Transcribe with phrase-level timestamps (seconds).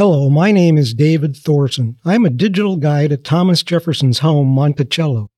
[0.00, 1.98] Hello, my name is David Thorson.
[2.06, 5.28] I'm a digital guide at Thomas Jefferson's home, Monticello.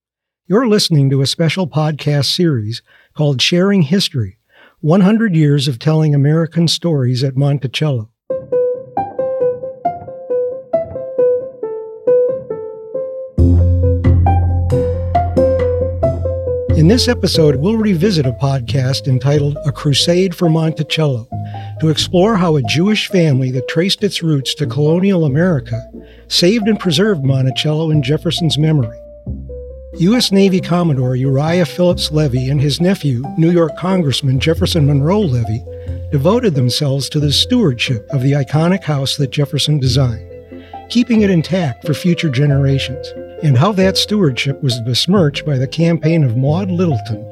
[0.47, 2.81] You're listening to a special podcast series
[3.13, 4.39] called Sharing History
[4.79, 8.12] 100 Years of Telling American Stories at Monticello.
[16.83, 21.29] In this episode, we'll revisit a podcast entitled A Crusade for Monticello
[21.79, 25.81] to explore how a Jewish family that traced its roots to colonial America
[26.27, 28.99] saved and preserved Monticello in Jefferson's memory.
[30.01, 30.33] U.S.
[30.33, 35.65] Navy Commodore Uriah Phillips Levy and his nephew, New York Congressman Jefferson Monroe Levy,
[36.11, 40.29] devoted themselves to the stewardship of the iconic house that Jefferson designed,
[40.91, 43.07] keeping it intact for future generations,
[43.43, 47.23] and how that stewardship was besmirched by the campaign of Maud Littleton,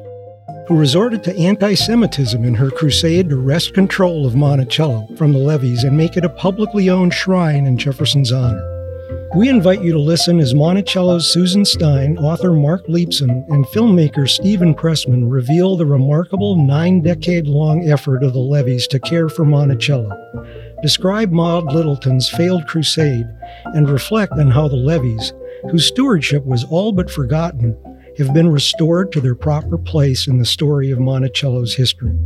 [0.67, 5.39] who resorted to anti Semitism in her crusade to wrest control of Monticello from the
[5.39, 8.67] Levys and make it a publicly owned shrine in Jefferson's honor.
[9.33, 14.75] We invite you to listen as Monticello's Susan Stein, author Marc Leepson, and filmmaker Steven
[14.75, 20.11] Pressman reveal the remarkable nine decade long effort of the Levys to care for Monticello,
[20.81, 23.25] describe Maud Littleton's failed crusade,
[23.73, 25.31] and reflect on how the Levys,
[25.69, 27.77] whose stewardship was all but forgotten,
[28.17, 32.17] have been restored to their proper place in the story of Monticello's history.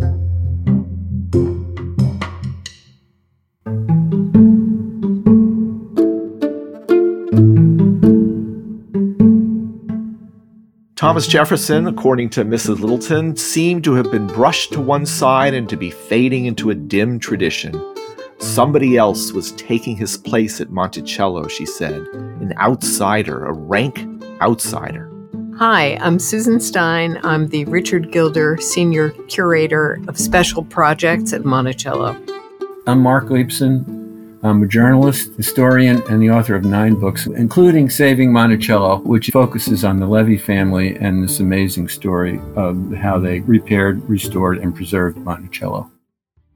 [10.96, 12.80] Thomas Jefferson, according to Mrs.
[12.80, 16.76] Littleton, seemed to have been brushed to one side and to be fading into a
[16.76, 17.76] dim tradition.
[18.54, 24.08] Somebody else was taking his place at Monticello, she said, an outsider, a rank
[24.40, 25.12] outsider.
[25.58, 27.20] Hi, I'm Susan Stein.
[27.24, 32.16] I'm the Richard Gilder Senior Curator of Special Projects at Monticello.
[32.88, 34.40] I'm Marc Leepson.
[34.42, 39.84] I'm a journalist, historian, and the author of nine books, including Saving Monticello, which focuses
[39.84, 45.18] on the Levy family and this amazing story of how they repaired, restored, and preserved
[45.18, 45.92] Monticello.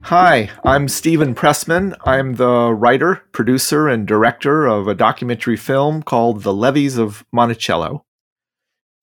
[0.04, 1.94] Hi, I'm Steven Pressman.
[2.04, 8.04] I'm the writer, producer, and director of a documentary film called The Levys of Monticello.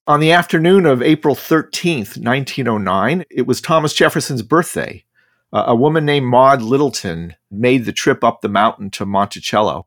[0.08, 5.06] On the afternoon of April 13th, 1909, it was Thomas Jefferson's birthday.
[5.53, 9.85] Uh, a woman named Maud Littleton made the trip up the mountain to Monticello.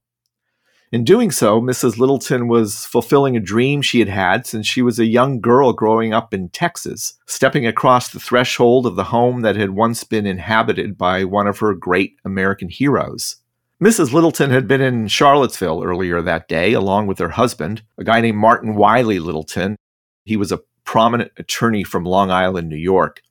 [0.93, 1.99] In doing so, Mrs.
[1.99, 6.13] Littleton was fulfilling a dream she had had since she was a young girl growing
[6.13, 10.99] up in Texas, stepping across the threshold of the home that had once been inhabited
[10.99, 13.37] by one of her great American heroes.
[13.81, 14.13] Mrs.
[14.13, 18.39] Littleton had been in Charlottesville earlier that day, along with her husband, a guy named
[18.39, 19.77] Martin Wiley Littleton,
[20.25, 23.23] he was a prominent attorney from Long Island, New York.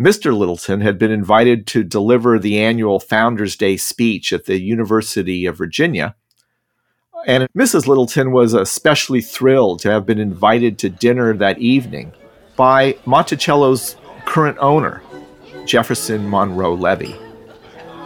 [0.00, 0.36] Mr.
[0.36, 5.58] Littleton had been invited to deliver the annual Founders Day speech at the University of
[5.58, 6.14] Virginia.
[7.28, 7.86] And Mrs.
[7.86, 12.14] Littleton was especially thrilled to have been invited to dinner that evening
[12.56, 15.02] by Monticello's current owner,
[15.66, 17.14] Jefferson Monroe Levy.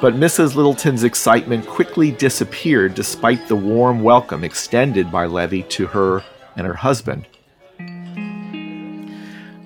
[0.01, 0.57] But Mrs.
[0.57, 6.25] Littleton's excitement quickly disappeared despite the warm welcome extended by Levy to her
[6.57, 7.29] and her husband.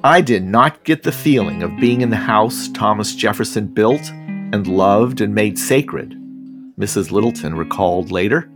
[0.05, 4.67] I did not get the feeling of being in the house Thomas Jefferson built and
[4.67, 6.11] loved and made sacred,
[6.79, 7.11] Mrs.
[7.11, 8.51] Littleton recalled later.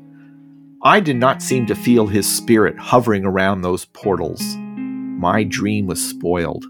[0.83, 4.41] I did not seem to feel his spirit hovering around those portals.
[4.57, 6.65] My dream was spoiled.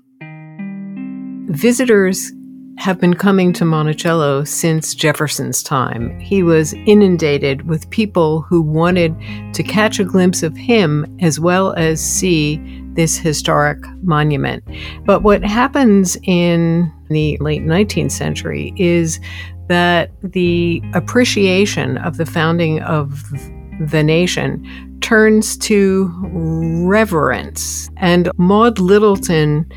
[1.46, 2.32] Visitors
[2.78, 6.18] have been coming to Monticello since Jefferson's time.
[6.18, 9.14] He was inundated with people who wanted
[9.54, 12.60] to catch a glimpse of him as well as see
[12.94, 14.64] this historic monument.
[15.04, 19.20] But what happens in the late 19th century is
[19.68, 23.22] that the appreciation of the founding of
[23.80, 26.12] the nation turns to
[26.86, 27.90] reverence.
[27.96, 29.70] And Maud Littleton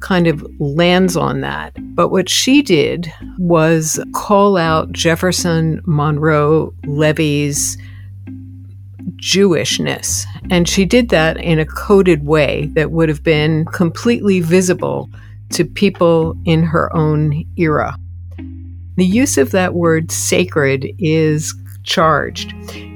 [0.00, 1.74] kind of lands on that.
[1.94, 7.78] But what she did was call out Jefferson Monroe Levy's
[9.16, 10.26] Jewishness.
[10.50, 15.08] And she did that in a coded way that would have been completely visible
[15.50, 17.96] to people in her own era.
[18.96, 21.54] The use of that word sacred is
[21.84, 22.54] charged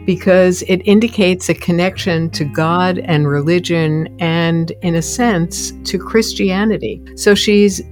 [0.08, 6.98] because it indicates a connection to God and religion and, in a sense, to Christianity.
[7.14, 7.82] So she's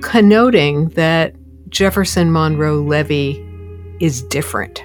[0.00, 1.34] connoting that
[1.68, 3.46] Jefferson Monroe Levy
[4.00, 4.82] is different.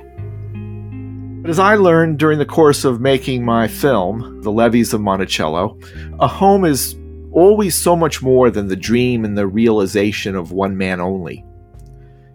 [1.43, 5.79] But as I learned during the course of making my film, The Levys of Monticello,
[6.19, 6.93] a home is
[7.31, 11.45] always so much more than the dream and the realization of one man only.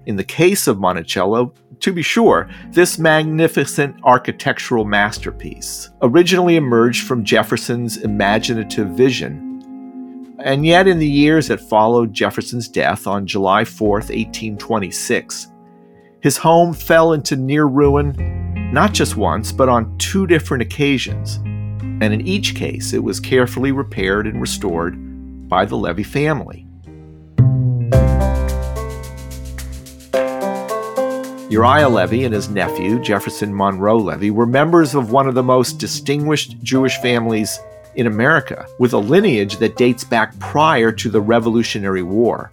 [0.07, 7.25] In the case of Monticello, to be sure, this magnificent architectural masterpiece originally emerged from
[7.25, 10.37] Jefferson's imaginative vision.
[10.43, 15.49] And yet, in the years that followed Jefferson's death on July 4, 1826,
[16.21, 18.15] his home fell into near ruin
[18.73, 21.37] not just once, but on two different occasions.
[21.37, 26.67] And in each case, it was carefully repaired and restored by the Levy family.
[31.51, 35.81] Uriah Levy and his nephew, Jefferson Monroe Levy, were members of one of the most
[35.81, 37.59] distinguished Jewish families
[37.97, 42.53] in America, with a lineage that dates back prior to the Revolutionary War,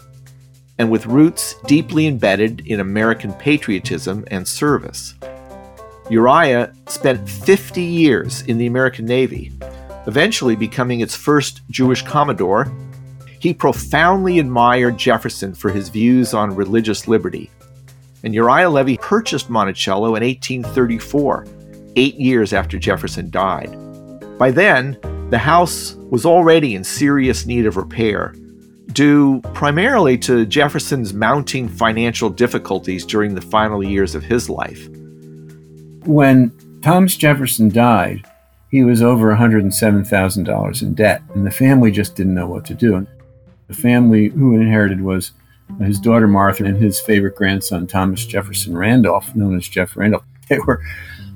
[0.80, 5.14] and with roots deeply embedded in American patriotism and service.
[6.10, 9.52] Uriah spent 50 years in the American Navy,
[10.08, 12.72] eventually becoming its first Jewish Commodore.
[13.40, 17.52] He profoundly admired Jefferson for his views on religious liberty
[18.24, 21.48] and Uriah Levy purchased Monticello in 1834,
[21.96, 23.75] eight years after Jefferson died.
[24.38, 24.98] By then,
[25.30, 28.34] the house was already in serious need of repair,
[28.94, 34.88] due primarily to Jefferson's mounting financial difficulties during the final years of his life.
[36.06, 38.25] When Thomas Jefferson died,
[38.70, 43.06] he was over $107,000 in debt, and the family just didn't know what to do.
[43.68, 45.31] The family who inherited was
[45.80, 50.24] his daughter Martha and his favorite grandson Thomas Jefferson Randolph, known as Jeff Randolph.
[50.50, 50.81] They were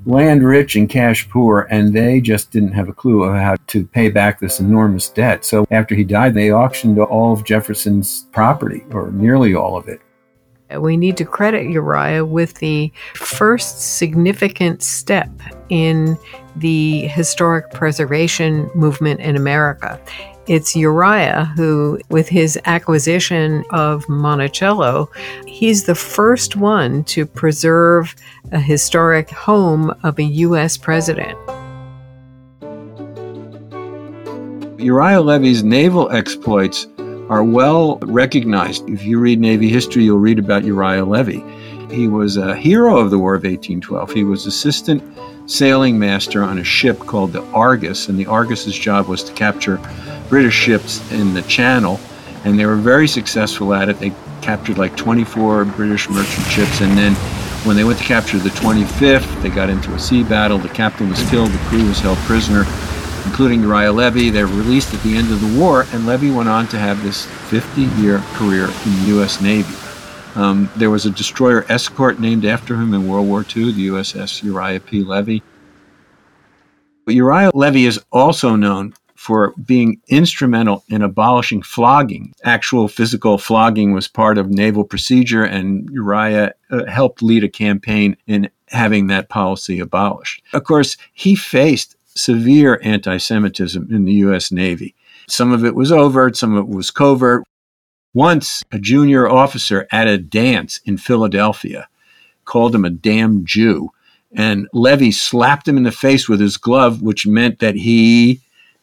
[0.05, 3.85] land rich and cash poor, and they just didn't have a clue of how to
[3.85, 5.45] pay back this enormous debt.
[5.45, 10.01] So after he died, they auctioned all of Jefferson's property, or nearly all of it.
[10.79, 15.29] We need to credit Uriah with the first significant step
[15.69, 16.17] in
[16.55, 19.99] the historic preservation movement in America.
[20.47, 25.09] It's Uriah who, with his acquisition of Monticello,
[25.45, 28.15] he's the first one to preserve
[28.51, 30.77] a historic home of a U.S.
[30.77, 31.37] president.
[34.79, 36.87] Uriah Levy's naval exploits
[37.29, 38.89] are well recognized.
[38.89, 41.43] If you read Navy history, you'll read about Uriah Levy.
[41.91, 44.11] He was a hero of the War of 1812.
[44.11, 45.03] He was assistant
[45.45, 49.79] sailing master on a ship called the Argus, and the Argus's job was to capture
[50.31, 51.99] British ships in the Channel,
[52.45, 53.99] and they were very successful at it.
[53.99, 57.13] They captured like 24 British merchant ships, and then
[57.65, 60.57] when they went to capture the 25th, they got into a sea battle.
[60.57, 62.63] The captain was killed, the crew was held prisoner,
[63.25, 64.29] including Uriah Levy.
[64.29, 67.03] They were released at the end of the war, and Levy went on to have
[67.03, 69.41] this 50 year career in the U.S.
[69.41, 69.75] Navy.
[70.35, 74.41] Um, there was a destroyer escort named after him in World War II, the USS
[74.43, 75.03] Uriah P.
[75.03, 75.43] Levy.
[77.05, 82.33] But Uriah Levy is also known for being instrumental in abolishing flogging.
[82.43, 88.17] Actual physical flogging was part of naval procedure, and Uriah uh, helped lead a campaign
[88.25, 90.41] in having that policy abolished.
[90.53, 94.51] Of course, he faced severe anti Semitism in the U.S.
[94.51, 94.95] Navy.
[95.27, 97.43] Some of it was overt, some of it was covert.
[98.15, 101.87] Once, a junior officer at a dance in Philadelphia
[102.45, 103.91] called him a damn Jew.
[104.35, 108.41] And Levy slapped him in the face with his glove, which meant that he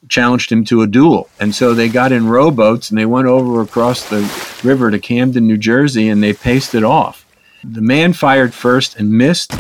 [0.09, 1.29] challenged him to a duel.
[1.41, 4.21] And so they got in rowboats and they went over across the
[4.63, 7.27] river to Camden, New Jersey, and they paced it off.
[7.65, 9.53] The man fired first and missed.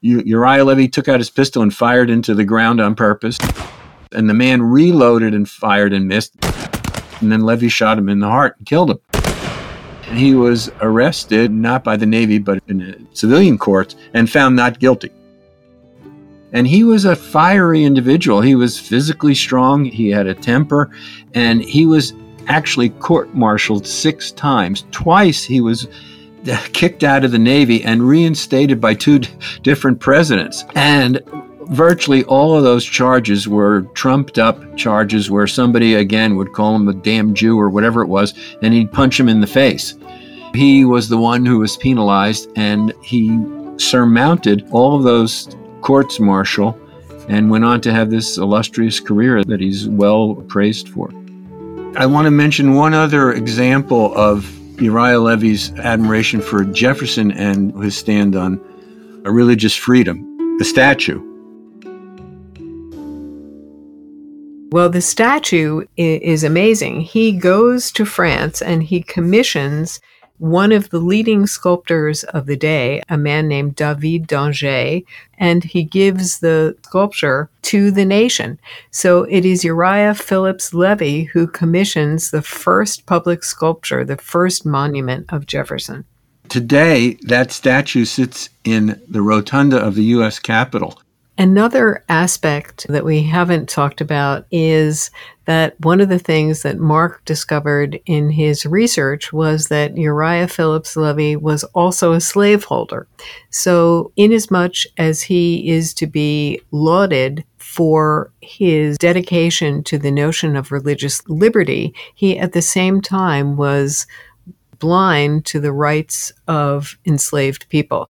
[0.00, 3.38] Uriah Levy took out his pistol and fired into the ground on purpose.
[4.12, 6.34] And the man reloaded and fired and missed.
[7.20, 8.98] And then Levy shot him in the heart and killed him.
[10.08, 14.54] And he was arrested, not by the Navy, but in a civilian court, and found
[14.54, 15.10] not guilty.
[16.52, 18.40] And he was a fiery individual.
[18.40, 20.90] He was physically strong, he had a temper,
[21.34, 22.14] and he was
[22.46, 24.84] actually court martialed six times.
[24.90, 25.88] Twice he was
[26.72, 29.28] kicked out of the Navy and reinstated by two d-
[29.62, 30.64] different presidents.
[30.74, 31.20] And
[31.68, 36.88] virtually all of those charges were trumped up charges where somebody again would call him
[36.88, 39.94] a damn Jew or whatever it was, and he'd punch him in the face.
[40.54, 43.38] He was the one who was penalized, and he
[43.78, 45.48] surmounted all of those
[45.82, 46.78] courts martial
[47.28, 51.10] and went on to have this illustrious career that he's well praised for.
[51.96, 57.96] I want to mention one other example of Uriah Levy's admiration for Jefferson and his
[57.96, 58.60] stand on
[59.24, 61.22] religious freedom the statue.
[64.72, 67.02] Well, the statue is amazing.
[67.02, 70.00] He goes to France and he commissions
[70.38, 75.02] one of the leading sculptors of the day, a man named David d'Angers,
[75.38, 78.58] and he gives the sculpture to the nation.
[78.90, 85.26] So it is Uriah Phillips Levy who commissions the first public sculpture, the first monument
[85.32, 86.04] of Jefferson.
[86.48, 90.38] Today, that statue sits in the rotunda of the U.S.
[90.38, 91.00] Capitol.
[91.38, 95.10] Another aspect that we haven't talked about is
[95.44, 100.96] that one of the things that Marc discovered in his research was that Uriah Phillips
[100.96, 103.06] Levy was also a slaveholder.
[103.50, 110.72] So, inasmuch as he is to be lauded for his dedication to the notion of
[110.72, 114.06] religious liberty, he at the same time was
[114.78, 118.08] blind to the rights of enslaved people.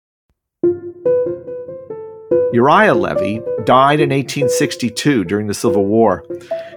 [2.54, 6.24] Uriah Levy died in 1862 during the Civil War,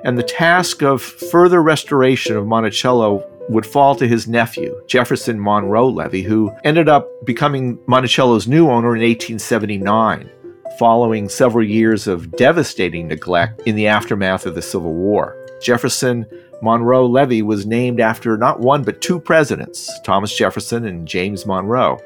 [0.03, 5.87] and the task of further restoration of Monticello would fall to his nephew, Jefferson Monroe
[5.87, 10.31] Levy, who ended up becoming Monticello's new owner in 1879,
[10.79, 15.37] following several years of devastating neglect in the aftermath of the Civil War.
[15.61, 16.25] Jefferson
[16.63, 21.99] Monroe Levy was named after not one but two presidents, Thomas Jefferson and James Monroe.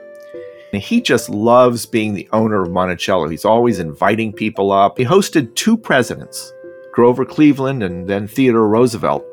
[0.73, 3.27] And he just loves being the owner of Monticello.
[3.27, 4.97] He's always inviting people up.
[4.97, 6.53] He hosted two presidents,
[6.93, 9.25] Grover Cleveland and then Theodore Roosevelt.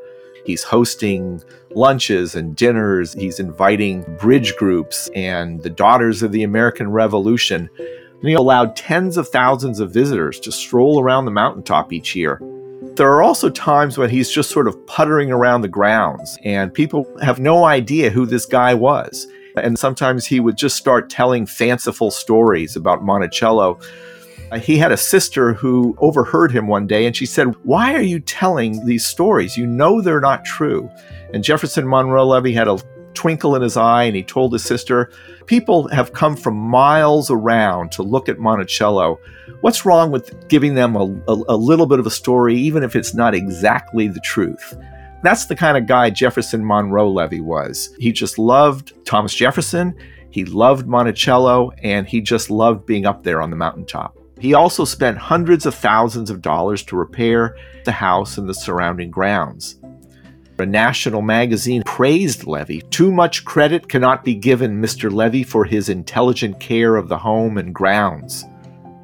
[0.44, 3.12] He's hosting lunches and dinners.
[3.12, 7.68] He's inviting bridge groups and the Daughters of the American Revolution.
[7.78, 12.40] And he allowed tens of thousands of visitors to stroll around the mountaintop each year.
[12.96, 17.06] There are also times when he's just sort of puttering around the grounds, and people
[17.22, 19.28] have no idea who this guy was.
[19.64, 23.78] And sometimes he would just start telling fanciful stories about Monticello.
[24.50, 28.02] Uh, he had a sister who overheard him one day and she said, Why are
[28.02, 29.56] you telling these stories?
[29.56, 30.90] You know they're not true.
[31.34, 32.78] And Jefferson Monroe Levy had a
[33.14, 35.10] twinkle in his eye and he told his sister,
[35.46, 39.18] People have come from miles around to look at Monticello.
[39.60, 42.94] What's wrong with giving them a, a, a little bit of a story, even if
[42.94, 44.76] it's not exactly the truth?
[45.22, 47.94] That's the kind of guy Jefferson Monroe Levy was.
[47.98, 49.94] He just loved Thomas Jefferson,
[50.30, 54.16] he loved Monticello, and he just loved being up there on the mountaintop.
[54.38, 59.10] He also spent hundreds of thousands of dollars to repair the house and the surrounding
[59.10, 59.76] grounds.
[60.60, 62.82] A national magazine praised Levy.
[62.82, 65.10] Too much credit cannot be given Mr.
[65.10, 68.44] Levy for his intelligent care of the home and grounds.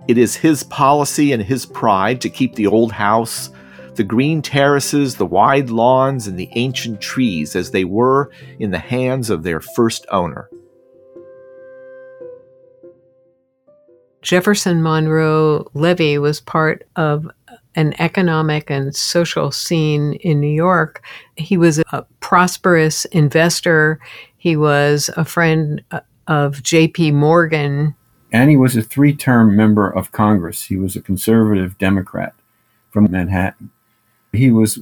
[0.06, 3.50] It is his policy and his pride to keep the old house
[3.97, 8.79] the green terraces, the wide lawns, and the ancient trees as they were in the
[8.79, 10.49] hands of their first owner.
[14.23, 17.31] Jefferson Monroe Levy was part of
[17.75, 21.05] an economic and social scene in New York.
[21.37, 24.01] He was a prosperous investor.
[24.39, 27.13] He was a friend uh, of J.P.
[27.13, 27.95] Morgan.
[28.33, 30.65] And he was a three term member of Congress.
[30.65, 32.35] He was a conservative Democrat
[32.91, 33.71] from Manhattan.
[34.35, 34.79] He was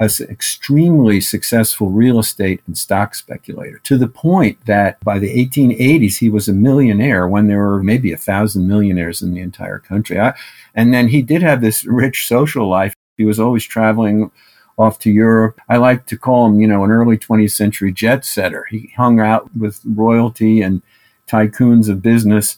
[0.00, 6.18] an extremely successful real estate and stock speculator to the point that by the 1880s
[6.18, 10.18] he was a millionaire when there were maybe a thousand millionaires in the entire country.
[10.18, 10.32] I,
[10.74, 12.94] and then he did have this rich social life.
[13.18, 14.30] He was always traveling
[14.78, 15.60] off to Europe.
[15.68, 18.66] I like to call him, you know, an early 20th century jet setter.
[18.70, 20.80] He hung out with royalty and
[21.28, 22.56] tycoons of business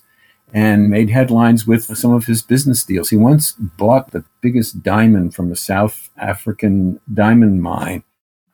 [0.53, 3.11] and made headlines with some of his business deals.
[3.11, 8.03] He once bought the biggest diamond from a South African diamond mine.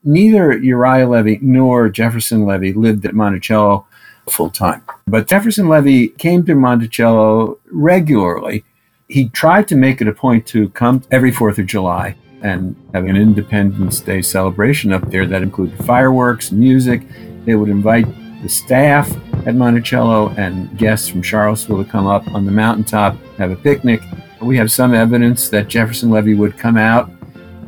[0.04, 3.86] Neither Uriah Levy nor Jefferson Levy lived at Monticello
[4.30, 4.82] full time.
[5.06, 8.64] But Jefferson Levy came to Monticello regularly.
[9.08, 13.06] He tried to make it a point to come every 4th of July and have
[13.06, 17.02] an Independence Day celebration up there that included fireworks, music.
[17.44, 18.06] They would invite
[18.42, 19.10] the staff
[19.48, 24.02] at Monticello and guests from Charlottesville to come up on the mountaintop, have a picnic.
[24.42, 27.10] We have some evidence that Jefferson Levy would come out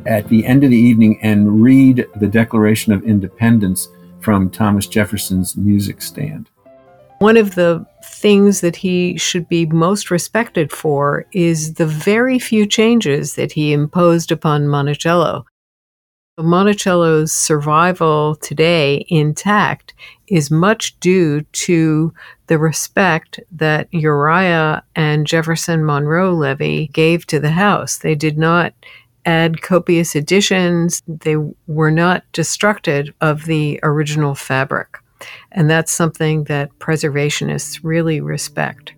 [0.05, 5.57] at the end of the evening and read the Declaration of Independence from Thomas Jefferson's
[5.57, 6.51] music stand.
[7.17, 12.67] One of the things that he should be most respected for is the very few
[12.67, 15.45] changes that he imposed upon Monticello.
[16.43, 19.93] Monticello's survival today intact
[20.27, 22.13] is much due to
[22.47, 27.97] the respect that Uriah and Jefferson Monroe Levy gave to the house.
[27.97, 28.73] They did not
[29.25, 31.35] add copious additions, they
[31.67, 34.97] were not destructive of the original fabric.
[35.51, 38.93] And that's something that preservationists really respect.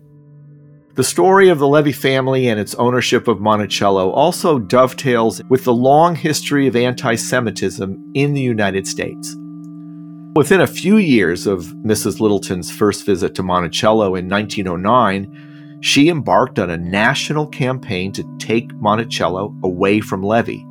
[0.94, 5.74] The story of the Levy family and its ownership of Monticello also dovetails with the
[5.74, 9.34] long history of anti Semitism in the United States.
[10.36, 12.20] Within a few years of Mrs.
[12.20, 18.72] Littleton's first visit to Monticello in 1909, she embarked on a national campaign to take
[18.74, 20.64] Monticello away from Levy,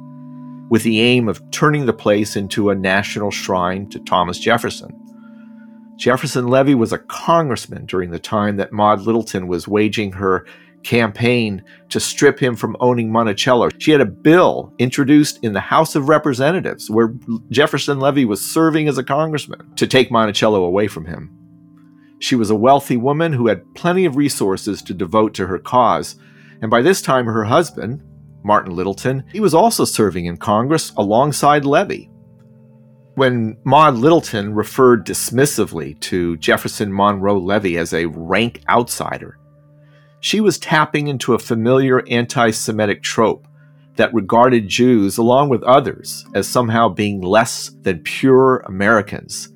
[0.70, 5.03] with the aim of turning the place into a national shrine to Thomas Jefferson.
[5.98, 10.46] Jefferson Levy was a congressman during the time that Maud Littleton was waging her
[10.84, 13.70] campaign to strip him from owning Monticello.
[13.78, 17.14] She had a bill introduced in the House of Representatives where
[17.50, 21.32] Jefferson Levy was serving as a congressman to take Monticello away from him.
[22.20, 26.16] She was a wealthy woman who had plenty of resources to devote to her cause,
[26.62, 28.04] and by this time her husband,
[28.44, 32.10] Martin Littleton, he was also serving in Congress alongside Levy.
[33.16, 39.38] When Maud Littleton referred dismissively to Jefferson Monroe Levy as a rank outsider,
[40.20, 43.48] she was tapping into a familiar anti Semitic trope
[43.98, 49.50] that regarded Jews, along with others, as somehow being less than pure Americans.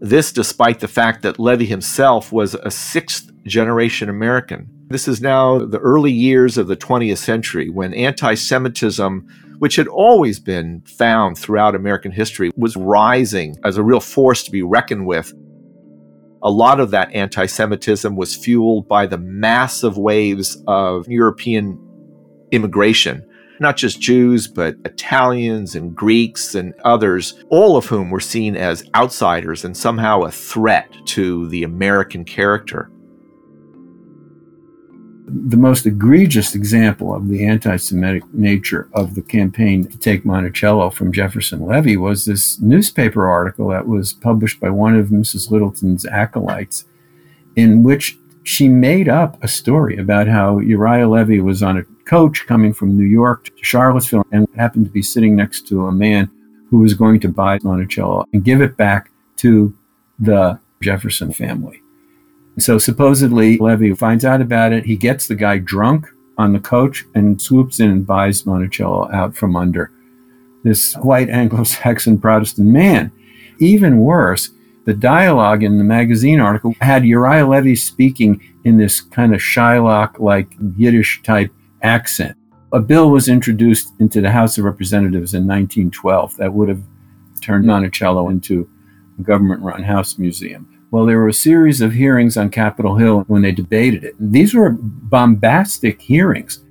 [0.00, 4.68] This despite the fact that Levy himself was a sixth generation American.
[4.88, 9.26] This is now the early years of the 20th century when anti Semitism
[9.60, 14.50] which had always been found throughout American history, was rising as a real force to
[14.50, 15.34] be reckoned with.
[16.42, 21.78] A lot of that anti Semitism was fueled by the massive waves of European
[22.52, 23.22] immigration,
[23.60, 28.88] not just Jews, but Italians and Greeks and others, all of whom were seen as
[28.94, 32.90] outsiders and somehow a threat to the American character
[35.32, 40.90] the most egregious example of the anti Semitic nature of the campaign to take Monticello
[40.90, 45.50] from Jefferson Levy was this newspaper article that was published by one of Mrs.
[45.50, 46.84] Littleton's acolytes,
[47.56, 52.46] in which she made up a story about how Uriah Levy was on a coach
[52.46, 56.30] coming from New York to Charlottesville and happened to be sitting next to a man
[56.70, 59.76] who was going to buy Monticello and give it back to
[60.18, 61.82] the Jefferson family.
[62.60, 64.84] So supposedly Levy finds out about it.
[64.84, 69.36] He gets the guy drunk on the coach and swoops in and buys Monticello out
[69.36, 69.90] from under
[70.62, 73.10] this white Anglo-Saxon Protestant man.
[73.58, 74.50] Even worse,
[74.84, 80.54] the dialogue in the magazine article had Uriah Levy speaking in this kind of Shylock-like
[80.76, 81.52] Yiddish type
[81.82, 82.36] accent.
[82.72, 86.82] A bill was introduced into the House of Representatives in 1912 that would have
[87.40, 88.68] turned Monticello into
[89.18, 90.79] a government-run house museum.
[90.90, 94.14] Well, there were a series of hearings on Capitol Hill when they debated it.
[94.18, 96.64] These were bombastic hearings.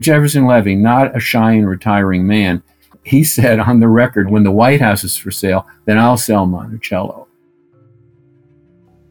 [0.00, 2.62] Jefferson Levy, not a shy and retiring man,
[3.04, 6.46] he said on the record, when the White House is for sale, then I'll sell
[6.46, 7.28] Monticello.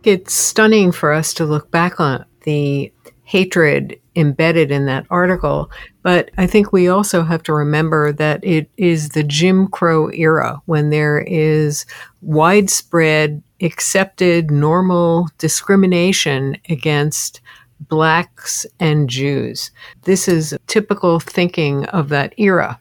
[0.03, 2.91] It's stunning for us to look back on the
[3.23, 5.71] hatred embedded in that article.
[6.01, 10.62] But I think we also have to remember that it is the Jim Crow era
[10.65, 11.86] when there is
[12.21, 17.41] widespread accepted normal discrimination against
[17.80, 19.71] blacks and Jews.
[20.04, 22.80] This is typical thinking of that era.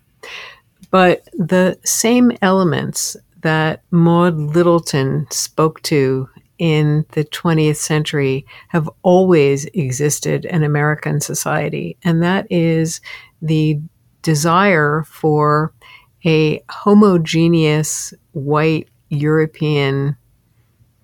[0.91, 9.65] But the same elements that Maud Littleton spoke to in the 20th century have always
[9.75, 13.01] existed in American society, and that is
[13.41, 13.81] the
[14.23, 15.73] desire for
[16.25, 20.17] a homogeneous white European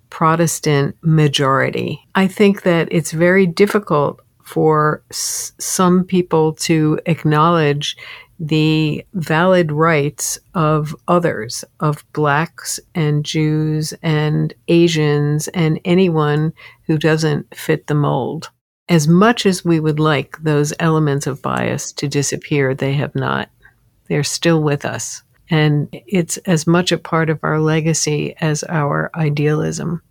[0.09, 1.99] Protestant majority.
[2.15, 7.95] I think that it's very difficult for s- some people to acknowledge
[8.39, 16.53] the valid rights of others, of blacks and Jews and Asians and anyone
[16.87, 18.49] who doesn't fit the mold.
[18.87, 23.49] As much as we would like those elements of bias to disappear, they have not.
[24.07, 25.21] They're still with us.
[25.49, 30.01] And it's as much a part of our legacy as our idealism.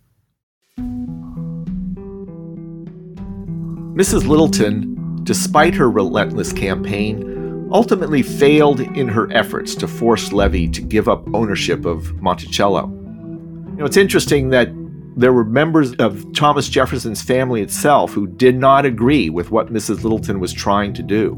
[3.95, 4.27] Mrs.
[4.27, 11.07] Littleton, despite her relentless campaign, ultimately failed in her efforts to force Levy to give
[11.07, 12.87] up ownership of Monticello.
[12.87, 14.69] You know, it's interesting that
[15.15, 20.03] there were members of Thomas Jefferson's family itself who did not agree with what Mrs.
[20.03, 21.35] Littleton was trying to do.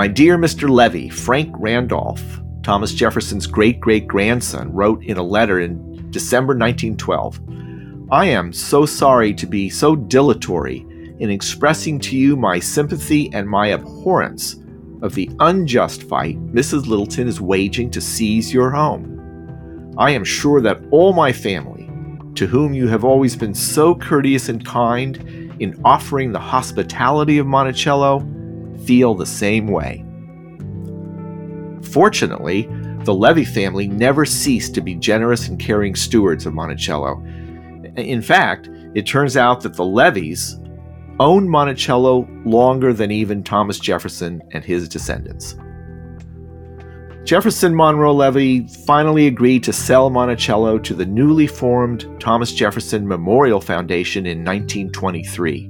[0.00, 0.66] My dear Mr.
[0.66, 7.38] Levy, Frank Randolph, Thomas Jefferson's great great grandson, wrote in a letter in December 1912
[8.10, 10.86] I am so sorry to be so dilatory
[11.18, 14.56] in expressing to you my sympathy and my abhorrence
[15.02, 16.86] of the unjust fight Mrs.
[16.86, 19.94] Littleton is waging to seize your home.
[19.98, 21.90] I am sure that all my family,
[22.36, 25.18] to whom you have always been so courteous and kind
[25.60, 28.26] in offering the hospitality of Monticello,
[28.86, 30.04] feel the same way.
[31.90, 32.68] Fortunately,
[33.04, 37.22] the Levy family never ceased to be generous and caring stewards of Monticello.
[37.96, 40.56] In fact, it turns out that the Levys
[41.18, 45.56] owned Monticello longer than even Thomas Jefferson and his descendants.
[47.24, 53.60] Jefferson Monroe Levy finally agreed to sell Monticello to the newly formed Thomas Jefferson Memorial
[53.60, 55.69] Foundation in 1923.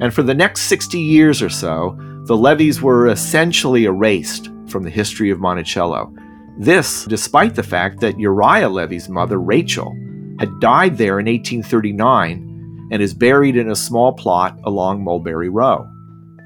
[0.00, 4.90] And for the next 60 years or so, the Levys were essentially erased from the
[4.90, 6.14] history of Monticello.
[6.58, 9.94] This, despite the fact that Uriah Levy's mother, Rachel,
[10.38, 15.88] had died there in 1839 and is buried in a small plot along Mulberry Row.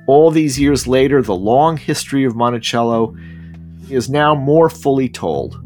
[0.06, 3.16] All these years later, the long history of Monticello
[3.88, 5.60] is now more fully told.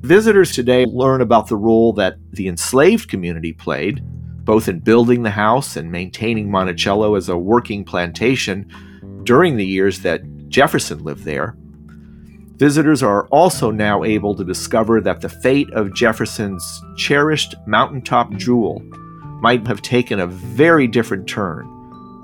[0.00, 4.04] Visitors today learn about the role that the enslaved community played,
[4.44, 8.70] both in building the house and maintaining Monticello as a working plantation
[9.24, 11.56] during the years that Jefferson lived there.
[12.56, 18.80] Visitors are also now able to discover that the fate of Jefferson's cherished mountaintop jewel
[19.40, 21.70] might have taken a very different turn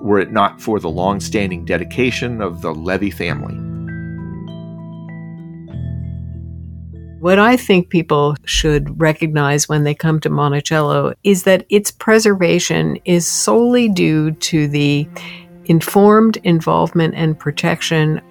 [0.00, 3.69] were it not for the long standing dedication of the Levy family.
[7.20, 12.98] What I think people should recognize when they come to Monticello is that its preservation
[13.04, 15.06] is solely due to the
[15.66, 18.22] informed involvement and protection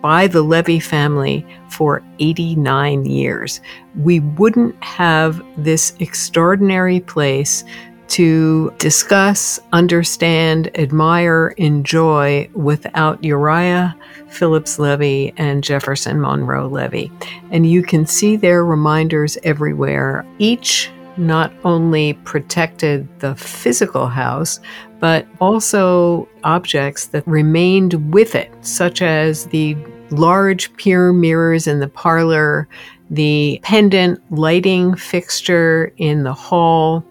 [0.00, 3.60] by the Levy family for 89 years.
[3.96, 7.64] We wouldn't have this extraordinary place
[8.08, 13.96] to discuss, understand, admire, enjoy without Uriah
[14.28, 17.10] Phillips Levy and Jefferson Monroe Levy.
[17.50, 20.26] And you can see their reminders everywhere.
[20.38, 24.60] Each not only protected the physical house,
[25.00, 29.76] but also objects that remained with it, such as the
[30.10, 32.68] large pier mirrors in the parlor,
[33.10, 37.04] the pendant lighting fixture in the hall,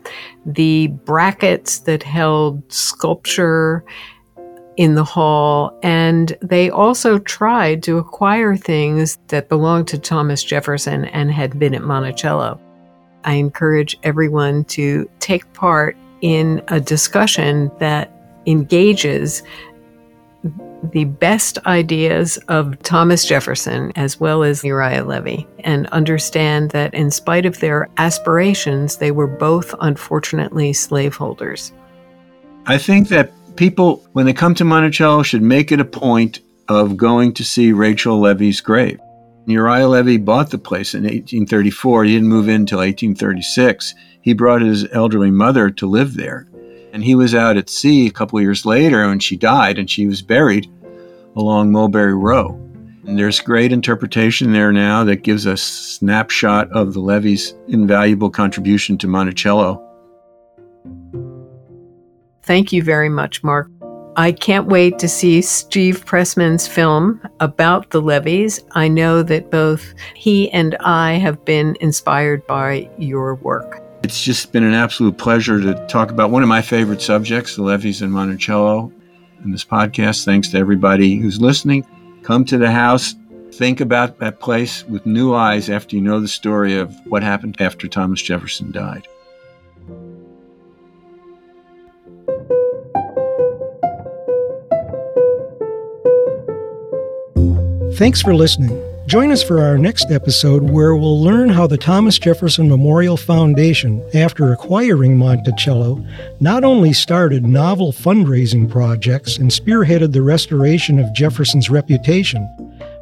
[0.45, 3.83] the brackets that held sculpture
[4.77, 11.05] in the hall, and they also tried to acquire things that belonged to Thomas Jefferson
[11.05, 12.59] and had been at Monticello.
[13.23, 18.11] I encourage everyone to take part in a discussion that
[18.45, 19.43] engages
[20.91, 27.11] the best ideas of Thomas Jefferson as well as Uriah Levy and understand that in
[27.11, 31.73] spite of their aspirations, they were both unfortunately slaveholders.
[32.65, 36.97] I think that people, when they come to Monticello, should make it a point of
[36.97, 38.99] going to see Rachel Levy's grave.
[39.45, 42.03] Uriah Levy bought the place in 1834.
[42.03, 43.95] He didn't move in until 1836.
[44.21, 46.47] He brought his elderly mother to live there.
[46.93, 50.07] And he was out at sea a couple years later when she died, and she
[50.07, 50.67] was buried
[51.35, 52.59] along Mulberry Row.
[53.05, 58.97] And there's great interpretation there now that gives a snapshot of the Levy's invaluable contribution
[58.97, 59.81] to Monticello.
[62.43, 63.69] Thank you very much, Marc.
[64.17, 68.61] I can't wait to see Steve Pressman's film about the Levys.
[68.71, 73.86] I know that both he and I have been inspired by your work.
[74.03, 77.63] It's just been an absolute pleasure to talk about one of my favorite subjects, the
[77.63, 78.91] Levys in Monticello,
[79.43, 80.23] in this podcast.
[80.23, 81.85] Thanks to everybody who's listening.
[82.23, 83.15] Come to the house,
[83.53, 87.57] think about that place with new eyes after you know the story of what happened
[87.59, 89.07] after Thomas Jefferson died.
[97.97, 98.96] Thanks for listening.
[99.07, 104.03] Join us for our next episode where we'll learn how the Thomas Jefferson Memorial Foundation,
[104.13, 106.05] after acquiring Monticello,
[106.41, 112.49] not only started novel fundraising projects and spearheaded the restoration of Jefferson's reputation,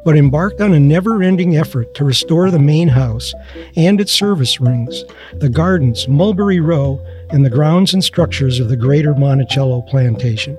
[0.04, 3.34] but embarked on a never ending effort to restore the main house
[3.74, 8.76] and its service rings, the gardens, Mulberry Row, and the grounds and structures of the
[8.76, 10.56] greater Monticello plantation.